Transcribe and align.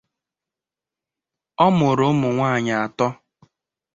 Ọ 1.65 1.67
mụrụ 1.77 2.03
ụmụ 2.11 2.27
nwanyị 2.35 2.73
atọ. 2.83 3.07